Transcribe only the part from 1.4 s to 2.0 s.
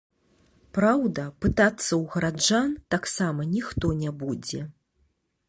пытацца